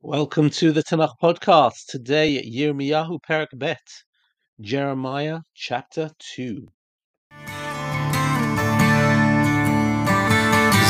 Welcome 0.00 0.50
to 0.50 0.72
the 0.72 0.82
Tanakh 0.82 1.14
podcast. 1.22 1.86
Today, 1.88 2.42
Yirmiyahu 2.42 3.22
Perak 3.22 3.50
Bet, 3.54 3.78
Jeremiah 4.60 5.40
chapter 5.54 6.10
2. 6.18 6.68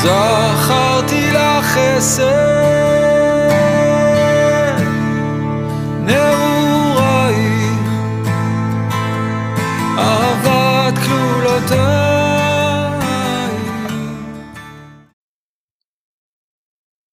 זכרתי 0.02 1.30
לך 1.32 1.64
חסד, 1.64 2.24
נעורייך, 6.06 6.47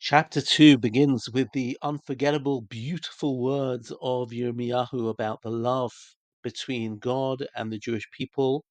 Chapter 0.09 0.41
2 0.41 0.79
begins 0.79 1.29
with 1.30 1.48
the 1.52 1.77
unforgettable, 1.82 2.61
beautiful 2.61 3.41
words 3.42 3.91
of 4.01 4.30
Yirmiyahu 4.30 5.10
about 5.10 5.42
the 5.42 5.51
love 5.51 6.14
between 6.45 6.98
God 6.98 7.45
and 7.56 7.73
the 7.73 7.78
Jewish 7.80 8.09
people, 8.12 8.64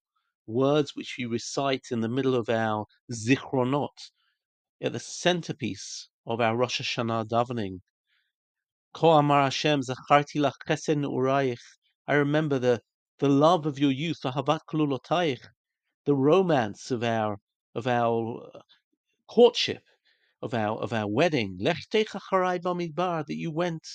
words 0.47 0.95
which 0.95 1.15
we 1.19 1.25
recite 1.25 1.87
in 1.91 1.99
the 1.99 2.07
middle 2.07 2.35
of 2.35 2.47
our 2.47 2.85
Zichronot, 3.11 4.11
at 4.81 4.93
the 4.93 4.99
centerpiece 4.99 6.07
of 6.25 6.39
our 6.39 6.55
Rosh 6.55 6.79
Hashanah 6.79 7.27
davening. 7.27 7.81
Ko 8.93 9.09
Amar 9.09 9.43
Hashem 9.43 9.81
Zacharti 9.81 10.39
Lach 10.39 10.53
Chesed. 10.65 11.57
I 12.07 12.13
remember 12.13 12.59
the, 12.59 12.81
the 13.19 13.27
love 13.27 13.65
of 13.65 13.77
your 13.77 13.91
youth, 13.91 14.21
Ahavat 14.23 14.61
Klulotayich, 14.69 15.45
the 16.05 16.15
romance 16.15 16.91
of 16.91 17.03
our 17.03 17.39
of 17.73 17.87
our 17.87 18.51
uh, 18.55 18.59
courtship, 19.27 19.83
of 20.45 20.53
our 20.53 20.77
of 20.77 20.93
our 20.93 21.07
wedding. 21.07 21.57
Lech 21.59 21.83
techa 21.91 22.19
bamidbar, 22.61 23.25
that 23.25 23.35
you 23.35 23.51
went 23.51 23.85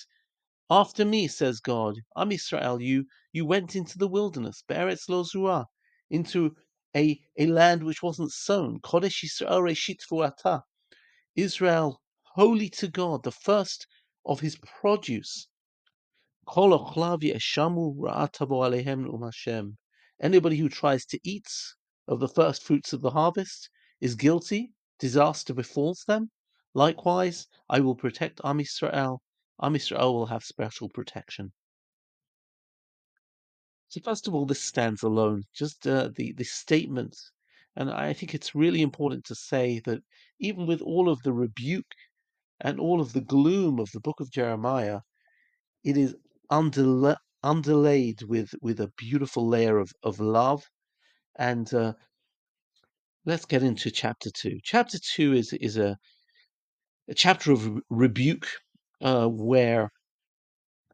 after 0.69 1.05
me, 1.05 1.29
says 1.29 1.61
God. 1.61 1.95
Am 2.17 2.33
Israel, 2.33 2.83
you 2.83 3.07
you 3.33 3.47
went 3.47 3.77
into 3.77 3.97
the 3.99 4.09
wilderness, 4.09 4.63
Be'eretz 4.69 5.09
lo 5.09 5.23
zruah, 5.23 5.67
into 6.11 6.55
a, 6.97 7.19
a 7.39 7.47
land 7.47 7.85
which 7.85 8.03
wasn't 8.03 8.33
sown. 8.33 8.81
Kodesh 8.81 9.25
Yisrael 9.25 9.63
reshit. 9.63 10.63
Israel, 11.37 12.01
holy 12.35 12.69
to 12.69 12.89
God, 12.89 13.23
the 13.23 13.33
first 13.33 13.87
of 14.27 14.41
his 14.41 14.57
produce. 14.57 15.47
Anybody 20.23 20.57
who 20.57 20.69
tries 20.69 21.07
to 21.07 21.21
eat 21.23 21.49
of 22.09 22.21
the 22.21 22.29
first 22.29 22.63
fruits 22.65 22.93
of 22.93 23.01
the 23.03 23.11
harvest 23.11 23.71
is 24.01 24.15
guilty. 24.17 24.73
Disaster 24.99 25.55
befalls 25.55 26.05
them. 26.09 26.31
Likewise, 26.75 27.49
I 27.69 27.81
will 27.81 27.97
protect 27.97 28.41
Am 28.45 28.59
Yisrael. 28.59 29.19
Am 29.61 29.75
Yisrael 29.75 30.13
will 30.13 30.27
have 30.27 30.45
special 30.45 30.89
protection. 30.89 31.53
So 33.89 34.01
first 34.05 34.29
of 34.29 34.35
all, 34.35 34.47
this 34.47 34.63
stands 34.63 35.03
alone. 35.03 35.43
Just 35.53 35.87
uh, 35.87 36.11
the 36.15 36.33
the 36.33 36.45
statement, 36.45 37.17
and 37.77 37.91
I 37.91 38.13
think 38.13 38.35
it's 38.35 38.55
really 38.55 38.83
important 38.83 39.25
to 39.27 39.35
say 39.35 39.81
that 39.85 40.03
even 40.39 40.67
with 40.67 40.81
all 40.81 41.09
of 41.09 41.23
the 41.23 41.33
rebuke 41.33 41.93
and 42.61 42.79
all 42.79 43.01
of 43.01 43.13
the 43.13 43.21
gloom 43.21 43.81
of 43.81 43.91
the 43.93 44.01
book 44.01 44.21
of 44.21 44.31
Jeremiah, 44.31 45.01
it 45.85 45.97
is 45.97 46.15
underla- 46.53 47.17
underlaid 47.43 48.23
with 48.23 48.55
with 48.63 48.81
a 48.81 48.93
beautiful 48.97 49.49
layer 49.49 49.79
of 49.79 49.91
of 50.05 50.21
love. 50.21 50.63
And 51.37 51.73
uh, 51.75 51.95
let's 53.25 53.45
get 53.47 53.65
into 53.65 53.91
chapter 53.91 54.31
two. 54.31 54.61
Chapter 54.63 54.99
two 55.01 55.33
is 55.35 55.53
is 55.55 55.77
a 55.77 55.99
a 57.11 57.15
chapter 57.15 57.51
of 57.51 57.83
rebuke 57.91 58.47
uh, 59.03 59.27
where 59.27 59.91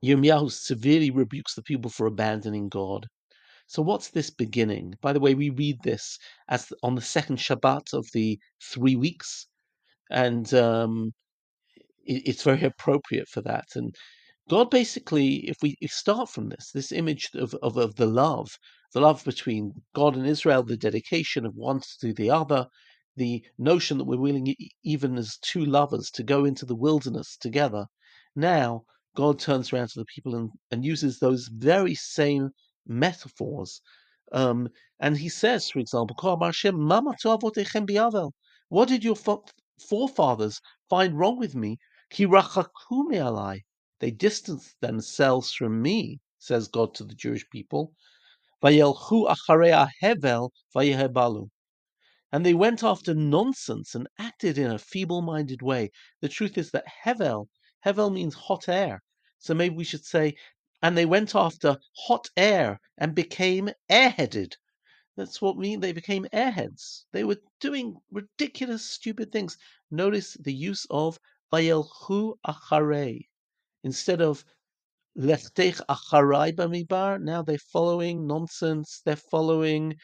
Yirmiyahu 0.03 0.51
severely 0.51 1.11
rebukes 1.11 1.55
the 1.55 1.63
people 1.63 1.91
for 1.91 2.07
abandoning 2.07 2.69
God. 2.69 3.07
So 3.67 3.83
what's 3.83 4.11
this 4.11 4.31
beginning? 4.31 4.95
By 5.03 5.13
the 5.13 5.21
way, 5.21 5.35
we 5.35 5.51
read 5.51 5.77
this 5.83 6.19
as 6.49 6.73
on 6.83 6.95
the 6.95 7.03
second 7.03 7.37
Shabbat 7.37 7.93
of 7.93 8.07
the 8.15 8.39
three 8.63 8.97
weeks, 8.97 9.47
and 10.11 10.53
um, 10.55 11.13
it, 12.05 12.23
it's 12.27 12.45
very 12.45 12.63
appropriate 12.63 13.29
for 13.29 13.43
that. 13.43 13.67
And 13.75 13.95
God 14.49 14.71
basically, 14.71 15.49
if 15.49 15.57
we 15.63 15.77
start 15.87 16.31
from 16.31 16.49
this, 16.49 16.71
this 16.73 16.93
image 16.93 17.29
of, 17.35 17.55
of, 17.63 17.77
of 17.77 17.97
the 17.97 18.07
love, 18.07 18.49
the 18.95 19.01
love 19.01 19.25
between 19.25 19.73
God 19.95 20.17
and 20.17 20.27
Israel, 20.27 20.63
the 20.63 20.77
dedication 20.77 21.45
of 21.45 21.57
one 21.57 21.81
to 22.01 22.15
the 22.15 22.31
other, 22.31 22.69
the 23.17 23.45
notion 23.59 23.99
that 23.99 24.05
we're 24.05 24.19
willing, 24.19 24.55
even 24.85 25.17
as 25.19 25.39
two 25.43 25.65
lovers, 25.65 26.11
to 26.13 26.23
go 26.23 26.45
into 26.45 26.67
the 26.67 26.77
wilderness 26.77 27.37
together. 27.39 27.87
Now, 28.35 28.85
God 29.17 29.39
turns 29.39 29.73
around 29.73 29.89
to 29.89 30.01
the 30.01 30.05
people 30.15 30.35
and, 30.35 30.51
and 30.71 30.85
uses 30.85 31.19
those 31.19 31.49
very 31.49 31.95
same 31.95 32.51
metaphors. 32.87 33.81
Um, 34.33 34.69
and 35.01 35.17
he 35.17 35.29
says, 35.29 35.71
for 35.71 35.79
example, 35.79 36.17
what 38.69 38.89
did 38.89 39.05
your 39.05 39.17
fo- 39.17 39.45
forefathers 39.89 40.61
find 40.91 41.19
wrong 41.19 41.39
with 41.39 41.55
me? 41.55 41.79
They 44.01 44.11
distanced 44.11 44.77
themselves 44.81 45.53
from 45.53 45.83
me, 45.83 46.21
says 46.39 46.69
God 46.69 46.95
to 46.95 47.05
the 47.05 47.15
Jewish 47.15 47.49
people. 47.51 47.93
Vayelchu 48.63 49.29
acharei 49.35 49.89
hevel 50.03 50.51
vayehebalu. 50.75 51.49
And 52.37 52.45
they 52.45 52.53
went 52.53 52.83
after 52.83 53.15
nonsense 53.15 53.95
and 53.95 54.07
acted 54.19 54.59
in 54.59 54.71
a 54.71 54.79
feeble-minded 54.79 55.63
way. 55.63 55.91
The 56.21 56.29
truth 56.29 56.59
is 56.59 56.71
that 56.73 56.85
Hevel, 56.87 57.49
Hevel 57.83 58.13
means 58.13 58.35
hot 58.35 58.69
air. 58.69 59.03
So 59.39 59.55
maybe 59.55 59.75
we 59.75 59.85
should 59.85 60.05
say, 60.05 60.35
and 60.83 60.99
they 60.99 61.07
went 61.07 61.35
after 61.35 61.79
hot 61.97 62.29
air 62.37 62.79
and 62.99 63.15
became 63.15 63.71
airheaded. 63.89 64.53
That's 65.17 65.41
what 65.41 65.57
mean 65.57 65.81
they 65.81 65.93
became 65.93 66.27
airheads. 66.31 67.07
They 67.11 67.25
were 67.25 67.41
doing 67.59 67.97
ridiculous, 68.11 68.85
stupid 68.85 69.33
things. 69.33 69.57
Notice 69.91 70.35
the 70.35 70.53
use 70.53 70.87
of 70.91 71.19
vayelchu 71.51 72.35
acharei 72.47 73.29
instead 73.83 74.21
of 74.21 74.45
lechtech 75.17 75.81
acharai 75.89 76.55
bamibar. 76.55 77.19
Now 77.19 77.41
they're 77.41 77.57
following 77.57 78.27
nonsense. 78.27 79.01
They're 79.07 79.17
following 79.17 79.97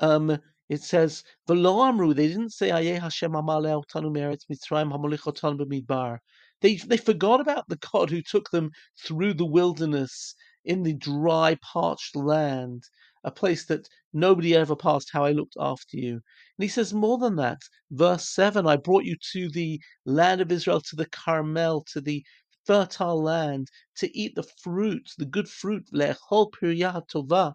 um, 0.00 0.36
it 0.68 0.82
says, 0.82 1.22
"V'lo 1.46 1.86
amru." 1.86 2.12
They 2.12 2.26
didn't 2.26 2.50
say, 2.50 2.70
"Ayeh 2.70 2.98
Hashem 3.00 3.30
amaleh 3.34 3.84
otanu 3.84 4.10
meretz 4.10 4.46
Mitzrayim 4.50 4.90
hamolich 4.90 5.20
otanu 5.20 5.60
b'midbar." 5.60 6.18
They 6.60 6.74
they 6.74 6.96
forgot 6.96 7.40
about 7.40 7.68
the 7.68 7.76
God 7.76 8.10
who 8.10 8.20
took 8.20 8.50
them 8.50 8.72
through 8.98 9.34
the 9.34 9.46
wilderness 9.46 10.34
in 10.64 10.82
the 10.82 10.94
dry, 10.94 11.56
parched 11.62 12.16
land, 12.16 12.82
a 13.22 13.30
place 13.30 13.64
that 13.66 13.88
nobody 14.12 14.56
ever 14.56 14.74
passed. 14.74 15.10
How 15.12 15.24
I 15.24 15.30
looked 15.30 15.54
after 15.56 15.98
you. 15.98 16.14
And 16.14 16.22
he 16.64 16.66
says 16.66 16.92
more 16.92 17.18
than 17.18 17.36
that. 17.36 17.60
Verse 17.92 18.28
seven: 18.28 18.66
I 18.66 18.74
brought 18.76 19.04
you 19.04 19.16
to 19.34 19.48
the 19.48 19.80
land 20.04 20.40
of 20.40 20.50
Israel, 20.50 20.80
to 20.80 20.96
the 20.96 21.06
Carmel, 21.06 21.84
to 21.92 22.00
the 22.00 22.24
fertile 22.64 23.22
land, 23.22 23.68
to 23.98 24.18
eat 24.18 24.34
the 24.34 24.42
fruit, 24.42 25.12
the 25.16 25.26
good 25.26 25.48
fruit, 25.48 25.86
le'echol 25.92 26.50
piryah 26.50 27.06
tovah. 27.06 27.54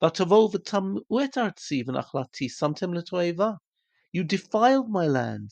Vatavol 0.00 0.52
v'tamwetartziv 0.52 1.86
nachlati 1.86 2.48
samtem 2.48 2.94
letoeva. 2.94 3.58
You 4.12 4.22
defiled 4.22 4.88
my 4.88 5.08
land. 5.08 5.50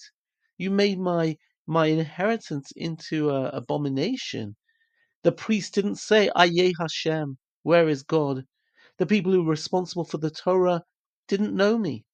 You 0.56 0.70
made 0.70 1.00
my 1.00 1.36
my 1.66 1.86
inheritance 1.86 2.70
into 2.76 3.30
an 3.30 3.47
abomination. 3.47 4.54
The 5.25 5.32
priests 5.32 5.72
didn't 5.72 5.97
say 5.97 6.30
Ayeh 6.36 6.75
Hashem, 6.78 7.38
where 7.64 7.88
is 7.88 8.04
God? 8.04 8.44
The 8.98 9.06
people 9.06 9.32
who 9.32 9.42
were 9.42 9.50
responsible 9.50 10.04
for 10.04 10.19
the 10.19 10.31
Torah 10.31 10.84
didn't 11.26 11.56
know 11.56 11.76
me. 11.76 12.04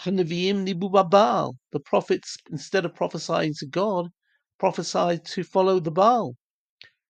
Hanaviim 0.00 0.66
nibubabal. 0.66 1.54
The 1.70 1.80
prophets, 1.80 2.36
instead 2.50 2.84
of 2.84 2.94
prophesying 2.94 3.54
to 3.58 3.66
God, 3.66 4.10
prophesied 4.58 5.24
to 5.26 5.44
follow 5.44 5.78
the 5.78 5.92
Baal. 5.92 6.34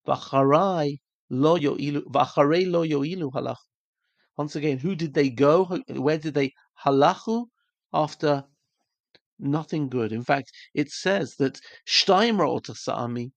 Vacharai 0.06 0.98
lo 1.30 1.56
yo'ilu, 1.56 2.02
vacharei 2.10 2.70
lo 2.70 2.82
yo'ilu 2.82 3.32
halach. 3.32 3.56
Once 4.36 4.56
again, 4.56 4.78
who 4.78 4.94
did 4.94 5.14
they 5.14 5.30
go? 5.30 5.64
Where 5.88 6.18
did 6.18 6.34
they 6.34 6.54
halachu 6.84 7.46
after 7.92 8.44
nothing 9.38 9.88
good? 9.88 10.12
In 10.12 10.24
fact, 10.24 10.52
it 10.74 10.90
says 10.90 11.36
that 11.36 11.60
"Shtayim 11.86 12.38
ra'ot 12.38 12.76
sa'ami, 12.76 13.32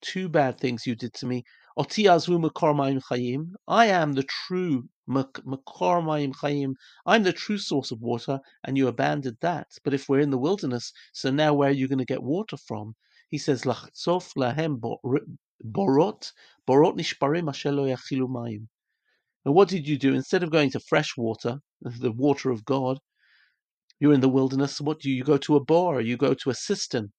two 0.00 0.28
bad 0.28 0.58
things 0.58 0.86
you 0.86 0.94
did 0.94 1.14
to 1.14 1.26
me. 1.26 1.44
Oti 1.76 2.04
azru 2.04 2.38
makor 2.38 2.74
mayim 2.74 3.00
chayim. 3.10 3.52
I 3.66 3.86
am 3.86 4.14
the 4.14 4.24
true 4.24 4.88
mak- 5.06 5.40
makor 5.46 6.02
mayim 6.02 6.34
chayim. 6.34 6.74
I'm 7.06 7.22
the 7.22 7.32
true 7.32 7.58
source 7.58 7.90
of 7.90 8.00
water, 8.00 8.40
and 8.64 8.76
you 8.76 8.88
abandoned 8.88 9.38
that. 9.40 9.68
But 9.84 9.94
if 9.94 10.08
we're 10.08 10.20
in 10.20 10.30
the 10.30 10.38
wilderness, 10.38 10.92
so 11.12 11.30
now 11.30 11.54
where 11.54 11.70
are 11.70 11.72
you 11.72 11.88
going 11.88 11.98
to 11.98 12.04
get 12.04 12.22
water 12.22 12.56
from? 12.56 12.94
He 13.30 13.36
says, 13.36 13.64
"Lachsof 13.64 14.34
lahem 14.36 14.80
borot, 14.80 16.32
borot 16.66 16.96
nishparim 16.96 17.48
asher 17.50 17.72
yachilu 17.72 18.26
mayim. 18.26 18.68
And 19.44 19.54
what 19.54 19.68
did 19.68 19.86
you 19.86 19.98
do? 19.98 20.14
Instead 20.14 20.42
of 20.42 20.50
going 20.50 20.70
to 20.70 20.80
fresh 20.80 21.16
water, 21.16 21.60
the 21.82 22.10
water 22.10 22.50
of 22.50 22.64
God, 22.64 22.98
you're 24.00 24.14
in 24.14 24.20
the 24.20 24.28
wilderness. 24.28 24.80
What 24.80 25.00
do 25.00 25.10
you? 25.10 25.16
You 25.16 25.24
go 25.24 25.36
to 25.38 25.56
a 25.56 25.64
bore, 25.64 26.00
you 26.00 26.16
go 26.16 26.32
to 26.32 26.50
a 26.50 26.54
cistern. 26.54 27.12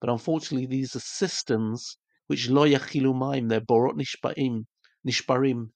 But 0.00 0.08
unfortunately, 0.10 0.66
these 0.66 0.96
are 0.96 1.00
cisterns 1.00 1.98
which 2.28 2.48
lo 2.48 2.66
yachilu 2.66 3.48
they're 3.48 3.60
borot 3.60 3.96
nishbaim, 3.96 4.66
nishbarim. 5.06 5.72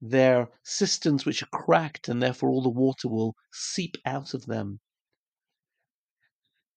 They're 0.00 0.48
cisterns 0.64 1.24
which 1.24 1.44
are 1.44 1.52
cracked, 1.52 2.08
and 2.08 2.20
therefore 2.20 2.50
all 2.50 2.62
the 2.62 2.68
water 2.68 3.08
will 3.08 3.36
seep 3.52 3.96
out 4.04 4.34
of 4.34 4.46
them. 4.46 4.80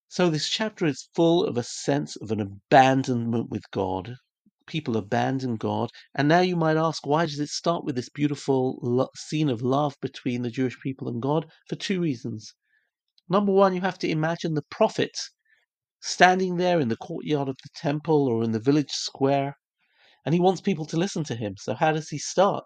So 0.09 0.29
this 0.29 0.49
chapter 0.49 0.85
is 0.85 1.09
full 1.15 1.45
of 1.45 1.57
a 1.57 1.63
sense 1.63 2.15
of 2.17 2.31
an 2.31 2.41
abandonment 2.41 3.49
with 3.49 3.69
God. 3.71 4.15
People 4.67 4.97
abandon 4.97 5.55
God. 5.57 5.89
And 6.15 6.27
now 6.27 6.41
you 6.41 6.55
might 6.55 6.77
ask, 6.77 7.05
why 7.07 7.25
does 7.25 7.39
it 7.39 7.49
start 7.49 7.85
with 7.85 7.95
this 7.95 8.09
beautiful 8.09 8.79
lo- 8.81 9.09
scene 9.15 9.49
of 9.49 9.61
love 9.63 9.95
between 10.01 10.43
the 10.43 10.51
Jewish 10.51 10.79
people 10.81 11.07
and 11.09 11.21
God? 11.21 11.47
For 11.69 11.75
two 11.75 12.01
reasons. 12.01 12.53
Number 13.29 13.51
one, 13.51 13.73
you 13.75 13.81
have 13.81 13.99
to 13.99 14.09
imagine 14.09 14.53
the 14.53 14.65
prophet 14.69 15.17
standing 16.01 16.57
there 16.57 16.79
in 16.79 16.89
the 16.89 16.97
courtyard 16.97 17.49
of 17.49 17.57
the 17.63 17.69
temple 17.75 18.27
or 18.27 18.43
in 18.43 18.51
the 18.51 18.59
village 18.59 18.91
square, 18.91 19.57
and 20.25 20.33
he 20.35 20.41
wants 20.41 20.61
people 20.61 20.85
to 20.87 20.97
listen 20.97 21.23
to 21.25 21.35
him. 21.35 21.55
So 21.57 21.75
how 21.75 21.93
does 21.93 22.09
he 22.09 22.19
start? 22.19 22.65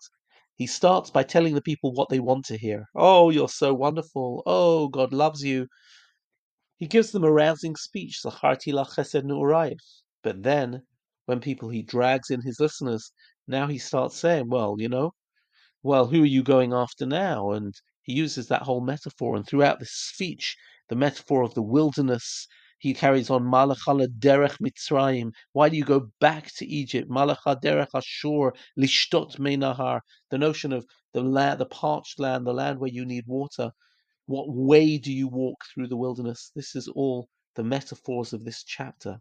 He 0.55 0.67
starts 0.67 1.09
by 1.11 1.23
telling 1.23 1.55
the 1.55 1.61
people 1.61 1.93
what 1.93 2.09
they 2.09 2.19
want 2.19 2.45
to 2.47 2.57
hear. 2.57 2.85
Oh, 2.95 3.29
you're 3.31 3.49
so 3.49 3.73
wonderful. 3.73 4.43
Oh, 4.45 4.89
God 4.89 5.13
loves 5.13 5.43
you. 5.43 5.67
He 6.79 6.87
gives 6.87 7.11
them 7.11 7.25
a 7.25 7.31
rousing 7.31 7.75
speech, 7.75 8.21
"Zacharti 8.23 8.71
la 8.71 8.85
chesed 8.85 9.25
nu'orayif." 9.25 10.01
But 10.23 10.43
then, 10.43 10.83
when 11.25 11.41
people 11.41 11.67
he 11.69 11.81
drags 11.83 12.31
in 12.31 12.41
his 12.41 12.59
listeners, 12.59 13.11
now 13.47 13.67
he 13.67 13.77
starts 13.77 14.15
saying, 14.15 14.49
well, 14.49 14.77
you 14.79 14.87
know, 14.87 15.11
well, 15.83 16.07
who 16.07 16.23
are 16.23 16.25
you 16.25 16.41
going 16.41 16.71
after 16.71 17.05
now? 17.05 17.51
And 17.51 17.73
he 18.01 18.13
uses 18.13 18.47
that 18.47 18.61
whole 18.61 18.79
metaphor. 18.79 19.35
And 19.35 19.45
throughout 19.45 19.79
this 19.79 19.91
speech, 19.91 20.55
the 20.87 20.95
metaphor 20.95 21.43
of 21.43 21.53
the 21.53 21.61
wilderness, 21.61 22.47
he 22.77 22.93
carries 22.93 23.29
on 23.29 23.43
Malachala 23.43 24.07
derech 24.17 24.57
Mitzrayim. 24.61 25.31
Why 25.51 25.67
do 25.67 25.75
you 25.75 25.83
go 25.83 26.09
back 26.21 26.49
to 26.55 26.65
Egypt? 26.65 27.09
Malacha 27.09 27.61
derech 27.61 27.89
Ashur 27.93 28.53
lishtot 28.79 29.37
meinahar. 29.37 29.99
The 30.31 30.37
notion 30.37 30.71
of 30.71 30.85
the 31.13 31.21
land, 31.21 31.59
the 31.59 31.65
parched 31.65 32.19
land, 32.19 32.47
the 32.47 32.53
land 32.53 32.79
where 32.79 32.89
you 32.89 33.05
need 33.05 33.25
water. 33.27 33.71
What 34.29 34.45
way 34.47 34.99
do 34.99 35.11
you 35.11 35.27
walk 35.27 35.57
through 35.65 35.87
the 35.87 35.97
wilderness? 35.97 36.51
This 36.55 36.75
is 36.75 36.87
all 36.87 37.27
the 37.55 37.63
metaphors 37.63 38.31
of 38.31 38.45
this 38.45 38.63
chapter. 38.63 39.17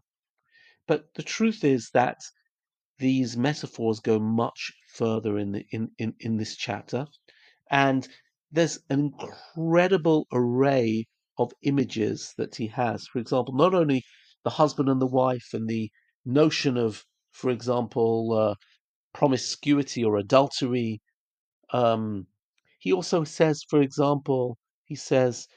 But 0.85 1.15
the 1.15 1.23
truth 1.23 1.63
is 1.63 1.89
that 1.95 2.19
these 2.99 3.35
metaphors 3.35 3.99
go 4.01 4.19
much 4.19 4.71
further 4.93 5.39
in 5.39 5.51
the 5.51 5.65
in, 5.71 5.89
in, 5.97 6.13
in 6.19 6.37
this 6.37 6.55
chapter. 6.55 7.07
And 7.71 8.07
there's 8.51 8.77
an 8.91 9.11
incredible 9.19 10.27
array 10.31 11.07
of 11.39 11.53
images 11.63 12.35
that 12.37 12.55
he 12.57 12.67
has. 12.67 13.07
For 13.07 13.17
example, 13.17 13.55
not 13.55 13.73
only 13.73 14.03
the 14.43 14.51
husband 14.51 14.89
and 14.89 15.01
the 15.01 15.07
wife 15.07 15.47
and 15.53 15.67
the 15.67 15.89
notion 16.23 16.77
of, 16.77 17.03
for 17.31 17.49
example, 17.49 18.33
uh, 18.33 18.55
promiscuity 19.15 20.03
or 20.03 20.17
adultery. 20.17 21.01
Um, 21.73 22.27
he 22.77 22.93
also 22.93 23.23
says, 23.23 23.63
for 23.67 23.81
example, 23.81 24.59
he 24.89 24.95
says, 24.95 25.47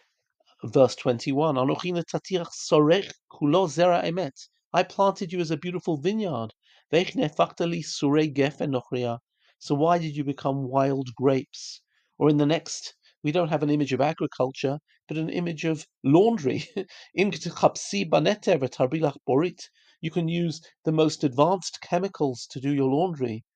verse 0.63 0.95
21, 0.95 1.57
"Anochi 1.57 1.91
netatiach 1.91 2.51
sorech 2.53 3.11
kulo 3.33 3.67
zera 3.67 4.05
emet." 4.05 4.49
I 4.75 4.83
planted 4.83 5.33
you 5.33 5.41
as 5.41 5.51
a 5.51 5.57
beautiful 5.57 5.97
vineyard. 5.97 6.53
Veich 6.93 7.15
nefachta 7.15 7.67
li 7.67 7.83
surei 7.83 8.31
gefen 8.31 8.73
nochria. 8.73 9.21
So 9.59 9.75
why 9.75 9.97
did 9.97 10.15
you 10.15 10.23
become 10.23 10.69
wild 10.69 11.09
grapes? 11.17 11.81
Or 12.19 12.29
in 12.29 12.37
the 12.37 12.45
next, 12.45 12.95
we 13.23 13.33
don't 13.33 13.49
have 13.49 13.63
an 13.63 13.71
image 13.71 13.95
of 13.95 14.03
agriculture, 14.03 14.79
but 15.09 15.17
an 15.17 15.31
image 15.31 15.65
of 15.65 15.87
laundry. 16.05 16.69
Im 17.15 17.31
tchapsi 17.31 18.09
baneter 18.09 18.59
v'tarbilach 18.61 19.17
borit. 19.27 19.71
You 20.03 20.11
can 20.11 20.29
use 20.29 20.61
the 20.85 20.93
most 20.93 21.25
advanced 21.25 21.81
chemicals 21.81 22.47
to 22.51 22.61
do 22.61 22.71
your 22.75 22.91
laundry. 22.91 23.47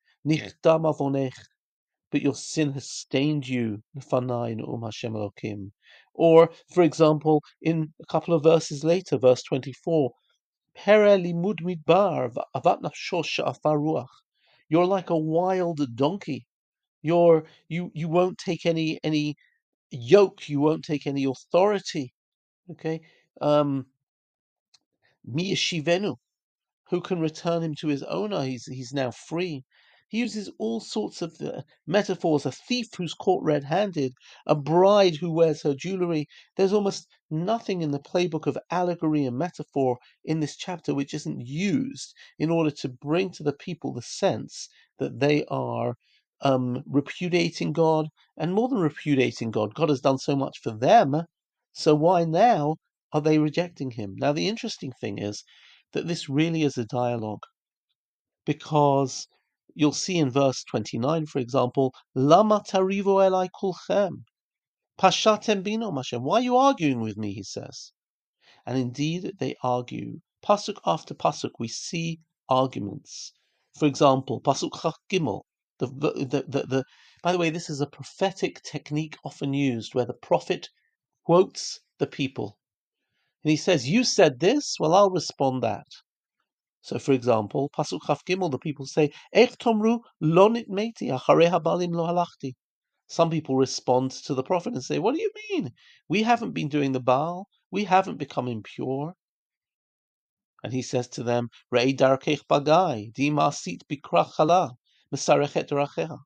But 2.17 2.23
your 2.23 2.35
sin 2.35 2.73
has 2.73 2.89
stained 2.89 3.47
you, 3.47 3.83
Um 4.11 4.83
Hashem 4.83 5.73
Or, 6.15 6.51
for 6.73 6.83
example, 6.83 7.43
in 7.61 7.93
a 8.01 8.07
couple 8.07 8.33
of 8.33 8.43
verses 8.43 8.83
later, 8.83 9.19
verse 9.19 9.43
24, 9.43 10.13
Pere 10.75 11.19
limud 11.19 11.61
midbar 11.61 12.35
avat 12.55 12.81
nafsho 12.81 13.23
sha'afar. 13.23 14.07
You're 14.71 14.87
like 14.87 15.11
a 15.11 15.19
wild 15.19 15.95
donkey. 15.95 16.47
You're 17.03 17.45
you 17.69 17.91
you 17.93 18.09
won't 18.09 18.39
take 18.39 18.65
any 18.65 18.99
any 19.05 19.37
yoke. 19.91 20.49
You 20.49 20.61
won't 20.61 20.87
take 20.87 21.07
any 21.07 21.25
authority. 21.25 22.15
Okay. 22.71 23.03
Um, 23.43 23.89
mi 25.23 25.53
yeshivenu. 25.53 26.17
Who 26.89 27.03
can 27.03 27.21
return 27.21 27.63
him 27.63 27.75
to 27.75 27.89
his 27.89 28.03
owner? 28.05 28.43
He's 28.43 28.65
he's 28.65 28.95
now 28.95 29.11
free. 29.11 29.67
He 30.09 30.19
uses 30.19 30.51
all 30.59 30.81
sorts 30.81 31.21
of 31.21 31.41
uh, 31.41 31.63
metaphors. 31.87 32.47
A 32.47 32.53
thief 32.53 32.95
who's 32.97 33.13
caught 33.13 33.43
red-handed, 33.43 34.15
a 34.47 34.55
bride 34.55 35.17
who 35.17 35.33
wears 35.33 35.63
her 35.63 35.75
jewelry. 35.75 36.29
There's 36.57 36.73
almost 36.73 37.09
nothing 37.29 37.83
in 37.83 37.91
the 37.91 37.99
playbook 37.99 38.47
of 38.47 38.57
allegory 38.71 39.25
and 39.25 39.37
metaphor 39.37 39.99
in 40.25 40.39
this 40.39 40.57
chapter 40.57 40.95
which 40.95 41.13
isn't 41.13 41.47
used 41.47 42.15
in 42.39 42.51
order 42.51 42.71
to 42.71 42.89
bring 42.89 43.31
to 43.33 43.43
the 43.43 43.53
people 43.53 43.93
the 43.93 44.03
sense 44.03 44.69
that 44.99 45.19
they 45.19 45.45
are 45.47 45.97
um, 46.41 46.85
repudiating 46.87 47.73
God, 47.73 48.09
and 48.37 48.55
more 48.55 48.69
than 48.69 48.79
repudiating 48.79 49.51
God, 49.51 49.75
God 49.75 49.89
has 49.89 50.01
done 50.01 50.19
so 50.19 50.37
much 50.37 50.61
for 50.61 50.71
them. 50.71 51.23
So 51.73 51.95
why 51.95 52.25
now 52.25 52.77
are 53.13 53.21
they 53.21 53.39
rejecting 53.39 53.91
Him? 53.91 54.15
Now, 54.17 54.33
the 54.33 54.49
interesting 54.49 54.93
thing 55.01 55.19
is 55.19 55.43
that 55.93 56.07
this 56.07 56.29
really 56.29 56.63
is 56.63 56.79
a 56.79 56.85
dialogue 56.85 57.43
because 58.45 59.27
you'll 59.77 59.93
see 59.93 60.17
in 60.17 60.31
verse 60.31 60.65
29, 60.65 61.27
for 61.27 61.39
example, 61.39 61.95
Lama 62.15 62.63
tarivo 62.67 63.21
elai 63.23 63.49
kulchem. 63.55 64.25
Pashatem 64.99 65.63
bino 65.63 65.93
Mashem. 65.93 66.23
Why 66.23 66.39
are 66.39 66.43
you 66.43 66.57
arguing 66.57 67.01
with 67.01 67.19
me? 67.19 67.35
He 67.35 67.43
says. 67.43 67.93
And 68.65 68.79
indeed, 68.79 69.33
they 69.39 69.55
argue. 69.63 70.21
Pasuk 70.43 70.79
after 70.87 71.15
pasuk, 71.15 71.51
we 71.59 71.69
see 71.69 72.21
arguments. 72.49 73.33
For 73.79 73.87
example, 73.87 74.41
pasuk 74.41 74.73
gimel. 75.11 75.43
The, 75.79 75.87
the, 75.89 76.45
the, 76.49 76.67
the, 76.67 76.85
by 77.23 77.33
the 77.33 77.39
way, 77.39 77.51
this 77.51 77.69
is 77.69 77.83
a 77.83 77.87
prophetic 77.87 78.63
technique 78.63 79.17
often 79.25 79.53
used 79.53 79.95
where 79.95 80.07
the 80.07 80.15
prophet 80.15 80.71
quotes 81.27 81.81
the 81.99 82.07
people. 82.07 82.57
And 83.45 83.51
he 83.51 83.57
says, 83.57 83.89
You 83.89 84.05
said 84.05 84.41
this, 84.41 84.77
well, 84.81 84.95
I'll 84.95 85.11
respond 85.11 85.63
that. 85.63 85.87
So, 86.87 87.01
for 87.01 87.11
example, 87.11 87.69
Pasuk 87.77 88.07
Chaf 88.07 88.25
Gimel, 88.25 88.49
the 88.49 88.61
people 88.61 88.87
say, 88.87 89.11
Ech 89.33 89.59
tomru 89.59 89.99
lo 90.21 90.49
nitmeti 90.49 91.11
acharei 91.11 91.51
habalim 91.51 91.93
lo 91.93 92.07
halachti. 92.07 92.55
Some 93.09 93.29
people 93.29 93.57
respond 93.57 94.13
to 94.13 94.35
the 94.35 94.45
prophet 94.45 94.73
and 94.75 94.85
say, 94.85 95.01
What 95.01 95.17
do 95.17 95.21
you 95.21 95.33
mean? 95.51 95.73
We 96.09 96.23
haven't 96.23 96.53
been 96.53 96.69
doing 96.69 96.93
the 96.93 97.01
Baal. 97.01 97.49
We 97.73 97.83
haven't 97.83 98.19
become 98.19 98.47
impure. 98.47 99.15
And 100.63 100.73
he 100.73 100.81
says 100.81 101.09
to 101.09 101.25
them, 101.25 101.49
Rei 101.73 101.93
darkech 101.93 102.47
bagai, 102.49 103.13
di 103.13 103.31
masit 103.33 103.81
bikrach 103.91 104.35
chala, 104.35 104.77
mesarechet 105.13 105.71
racheha. 105.71 106.19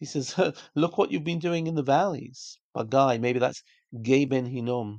He 0.00 0.06
says, 0.06 0.34
Look 0.74 0.98
what 0.98 1.12
you've 1.12 1.22
been 1.22 1.38
doing 1.38 1.68
in 1.68 1.76
the 1.76 1.84
valleys. 1.84 2.58
Bagai, 2.76 3.20
maybe 3.20 3.38
that's 3.38 3.62
Gei 4.02 4.24
ben 4.24 4.46
Hinnom. 4.46 4.98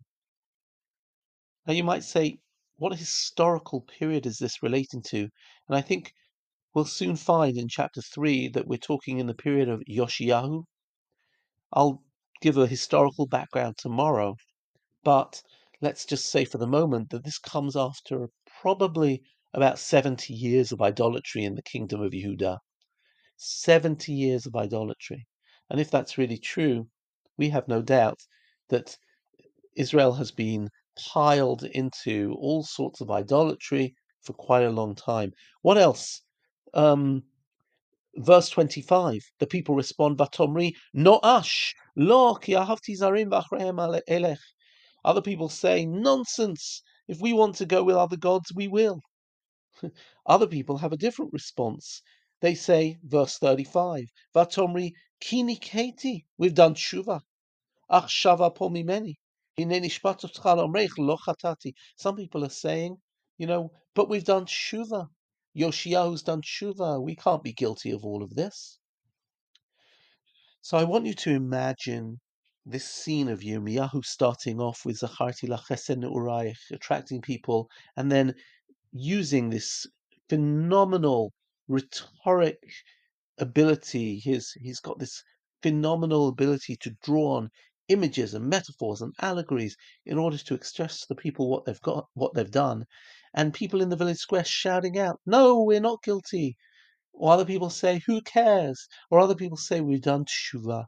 Now 1.68 1.74
you 1.74 1.84
might 1.84 2.06
say, 2.06 2.40
what 2.78 2.98
historical 2.98 3.82
period 3.82 4.26
is 4.26 4.38
this 4.38 4.64
relating 4.64 5.02
to? 5.04 5.30
And 5.68 5.76
I 5.76 5.82
think 5.82 6.14
we'll 6.74 6.86
soon 6.86 7.16
find 7.16 7.58
in 7.58 7.68
chapter 7.68 8.02
3 8.02 8.50
that 8.50 8.68
we're 8.68 8.78
talking 8.78 9.20
in 9.20 9.28
the 9.28 9.34
period 9.34 9.70
of 9.70 9.84
Yoshiyahu. 9.90 10.64
I'll 11.72 12.04
give 12.42 12.58
a 12.58 12.68
historical 12.68 13.26
background 13.28 13.78
tomorrow, 13.78 14.36
but 15.04 15.42
let's 15.82 16.06
just 16.06 16.32
say 16.32 16.46
for 16.46 16.58
the 16.58 16.68
moment 16.68 17.10
that 17.12 17.24
this 17.24 17.38
comes 17.38 17.76
after 17.76 18.30
probably 18.62 19.22
about 19.54 19.80
70 19.80 20.34
years 20.34 20.72
of 20.72 20.82
idolatry 20.82 21.44
in 21.44 21.56
the 21.56 21.62
kingdom 21.62 22.02
of 22.02 22.12
Yehuda. 22.12 22.58
70 23.38 24.14
years 24.14 24.46
of 24.46 24.56
idolatry. 24.56 25.28
And 25.70 25.80
if 25.80 25.92
that's 25.92 26.18
really 26.18 26.38
true, 26.38 26.88
we 27.38 27.50
have 27.50 27.68
no 27.68 27.82
doubt 27.82 28.20
that 28.70 28.98
Israel 29.76 30.14
has 30.14 30.32
been 30.32 30.70
piled 30.96 31.64
into 31.64 32.36
all 32.40 32.64
sorts 32.64 33.02
of 33.02 33.12
idolatry 33.12 33.96
for 34.22 34.34
quite 34.34 34.64
a 34.64 34.70
long 34.70 34.96
time. 34.96 35.34
What 35.62 35.78
else? 35.78 36.22
Um, 36.74 37.24
verse 38.16 38.50
25, 38.50 39.22
the 39.40 39.48
people 39.48 39.76
respond, 39.76 40.18
Vatomri, 40.18 40.74
no 40.94 41.20
ash, 41.24 41.74
lo 41.96 42.36
ki 42.36 42.54
zarim 42.54 43.32
elech. 43.32 44.38
Other 45.06 45.22
people 45.22 45.50
say, 45.50 45.86
nonsense. 45.86 46.82
If 47.08 47.20
we 47.20 47.34
want 47.34 47.56
to 47.56 47.66
go 47.66 47.84
with 47.84 47.96
other 47.96 48.16
gods, 48.16 48.54
we 48.54 48.68
will. 48.68 49.02
other 50.26 50.48
people 50.48 50.78
have 50.78 50.94
a 50.94 50.98
different 50.98 51.34
response. 51.34 52.02
They 52.40 52.56
say, 52.56 52.98
verse 53.04 53.38
35, 53.38 54.06
Vatomri, 54.34 54.92
kini 55.20 55.58
keti, 55.58 56.26
we've 56.38 56.54
done 56.54 56.76
tshuva. 56.76 57.22
Ach 57.90 58.08
shava 58.08 58.54
po 58.54 58.70
mimeni. 58.70 59.16
Some 59.56 59.70
people 62.16 62.44
are 62.44 62.50
saying, 62.50 62.98
You 63.38 63.48
know, 63.48 63.72
but 63.94 64.10
we've 64.10 64.24
done 64.24 64.46
tshuva. 64.46 65.10
Yoshiyahu's 65.56 66.24
done 66.24 66.42
tshuva. 66.42 67.00
We 67.04 67.16
can't 67.16 67.44
be 67.44 67.54
guilty 67.54 67.92
of 67.92 68.04
all 68.04 68.24
of 68.24 68.34
this. 68.34 68.80
So 70.62 70.78
I 70.78 70.86
want 70.86 71.06
you 71.06 71.14
to 71.14 71.30
imagine 71.30 72.20
this 72.66 72.90
scene 72.90 73.28
of 73.28 73.42
Yirmiyahu 73.42 74.04
starting 74.04 74.60
off 74.60 74.86
with 74.86 75.02
Zacharti 75.02 75.48
Lachesen 75.50 76.04
Urayich, 76.04 76.72
attracting 76.72 77.22
people, 77.22 77.70
and 77.96 78.12
then 78.12 78.34
using 78.92 79.50
this 79.50 79.86
phenomenal 80.30 81.34
rhetoric 81.68 82.58
ability. 83.38 84.20
He's, 84.20 84.52
he's 84.54 84.80
got 84.80 84.98
this 84.98 85.24
phenomenal 85.62 86.30
ability 86.30 86.78
to 86.78 86.96
draw 87.04 87.36
on 87.36 87.52
images 87.88 88.34
and 88.34 88.48
metaphors 88.48 89.02
and 89.02 89.14
allegories 89.22 89.76
in 90.06 90.18
order 90.18 90.38
to 90.38 90.54
express 90.54 91.02
to 91.02 91.08
the 91.10 91.16
people 91.16 91.50
what 91.50 91.66
they've 91.66 91.82
got, 91.82 92.08
what 92.14 92.34
they've 92.34 92.52
done. 92.52 92.86
And 93.34 93.54
people 93.54 93.82
in 93.82 93.90
the 93.90 93.96
village 93.96 94.18
square 94.18 94.44
shouting 94.44 94.98
out, 94.98 95.20
No, 95.26 95.64
we're 95.64 95.80
not 95.80 96.04
guilty. 96.04 96.58
Or 97.14 97.34
other 97.34 97.46
people 97.46 97.70
say, 97.70 98.02
Who 98.06 98.22
cares? 98.22 98.88
Or 99.10 99.20
other 99.20 99.36
people 99.36 99.58
say, 99.58 99.82
We've 99.82 100.02
done 100.02 100.26
tshuva. 100.26 100.86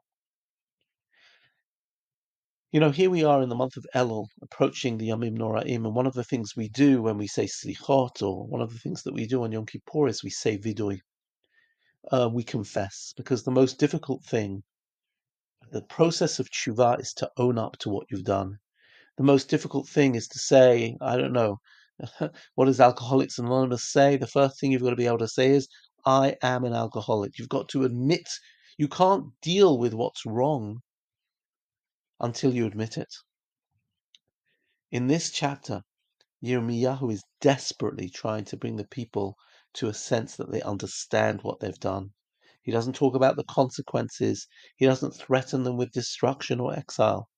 You 2.72 2.82
know, 2.82 2.92
here 2.92 3.10
we 3.10 3.24
are 3.24 3.42
in 3.42 3.48
the 3.48 3.56
month 3.56 3.78
of 3.78 3.86
Elul, 3.96 4.28
approaching 4.42 4.98
the 4.98 5.08
Yomim 5.08 5.38
Noraim, 5.38 5.86
and 5.86 5.96
one 5.96 6.08
of 6.08 6.14
the 6.14 6.25
things 6.25 6.58
we 6.58 6.68
do 6.68 7.02
when 7.02 7.18
we 7.18 7.25
say 7.25 7.46
Slichot, 7.46 8.22
or 8.22 8.46
one 8.48 8.62
of 8.62 8.74
the 8.74 8.80
things 8.80 9.04
that 9.04 9.14
we 9.14 9.28
do 9.28 9.44
on 9.44 9.54
Yom 9.54 9.66
Kippur 9.66 10.08
is 10.08 10.24
we 10.24 10.30
say 10.30 10.58
Vidui. 10.58 11.00
Uh, 12.12 12.30
we 12.30 12.44
confess, 12.44 13.14
because 13.16 13.44
the 13.44 13.52
most 13.52 13.80
difficult 13.80 14.25
thing, 14.25 14.62
the 15.72 15.81
process 15.81 16.39
of 16.39 16.50
tshuva 16.50 17.00
is 17.00 17.13
to 17.13 17.31
own 17.38 17.57
up 17.57 17.77
to 17.77 17.89
what 17.89 18.07
you've 18.10 18.24
done. 18.24 18.60
The 19.17 19.24
most 19.24 19.50
difficult 19.50 19.88
thing 19.88 20.15
is 20.15 20.27
to 20.29 20.39
say, 20.39 20.98
I 21.01 21.17
don't 21.17 21.34
know, 21.34 21.60
what 22.55 22.65
does 22.65 22.79
Alcoholics 22.79 23.39
Anonymous 23.39 23.89
say? 23.89 24.17
The 24.17 24.27
first 24.27 24.60
thing 24.60 24.72
you've 24.72 24.81
got 24.81 24.89
to 24.89 24.95
be 24.95 25.07
able 25.07 25.19
to 25.19 25.27
say 25.27 25.51
is, 25.51 25.67
I 26.05 26.36
am 26.41 26.65
an 26.65 26.74
alcoholic. 26.74 27.39
You've 27.39 27.50
got 27.50 27.69
to 27.69 27.84
admit 27.84 28.27
you 28.77 28.88
can't 28.88 29.27
deal 29.41 29.77
with 29.77 29.93
what's 29.93 30.25
wrong 30.25 30.81
until 32.19 32.53
you 32.53 32.65
admit 32.65 32.98
it. 32.98 33.13
In 34.91 35.07
this 35.07 35.31
chapter, 35.31 35.81
Yirmiyahu 36.43 37.12
is 37.12 37.24
desperately 37.41 38.10
trying 38.10 38.45
to 38.45 38.57
bring 38.57 38.75
the 38.75 38.88
people 38.88 39.36
to 39.74 39.88
a 39.88 39.93
sense 39.93 40.36
that 40.36 40.51
they 40.51 40.62
understand 40.62 41.41
what 41.41 41.60
they've 41.60 41.79
done. 41.79 42.13
He 42.65 42.74
doesn't 42.74 42.95
talk 42.95 43.15
about 43.15 43.38
the 43.38 43.45
consequences. 43.45 44.45
He 44.75 44.86
doesn't 44.86 45.15
threaten 45.15 45.63
them 45.63 45.77
with 45.77 45.93
destruction 45.93 46.60
or 46.60 46.77
exile. 46.77 47.29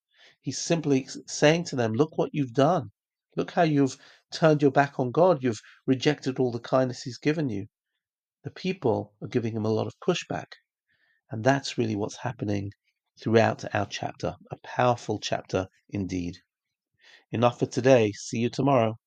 He's 0.42 0.58
simply 0.58 1.08
saying 1.28 1.66
to 1.66 1.76
them, 1.76 1.94
Look 1.94 2.18
what 2.18 2.34
you've 2.34 2.54
done. 2.54 2.90
Look 3.36 3.52
how 3.52 3.62
you've 3.62 3.98
turned 4.32 4.64
your 4.64 4.72
back 4.72 5.00
on 5.00 5.12
God. 5.12 5.44
You've 5.44 5.62
rejected 5.86 6.40
all 6.40 6.52
the 6.52 6.60
kindness 6.60 7.04
He's 7.04 7.20
given 7.20 7.50
you 7.50 7.68
the 8.48 8.52
people 8.52 9.14
are 9.22 9.28
giving 9.28 9.54
him 9.54 9.66
a 9.66 9.70
lot 9.70 9.88
of 9.88 10.00
pushback. 10.00 10.54
And 11.30 11.44
that's 11.44 11.78
really 11.78 11.98
what's 11.98 12.16
happening 12.16 12.72
throughout 13.20 13.66
our 13.76 13.86
chapter. 13.86 14.38
A 14.52 14.58
powerful 14.64 15.20
chapter 15.20 15.68
indeed. 15.90 16.38
Enough 17.32 17.60
for 17.60 17.66
today. 17.66 18.14
See 18.14 18.40
you 18.40 18.50
tomorrow. 18.50 18.98